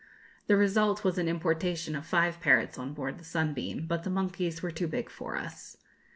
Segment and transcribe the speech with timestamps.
[0.47, 4.63] The result was an importation of five parrots on board the 'Sunbeam;' but the monkeys
[4.63, 5.77] were too big for us.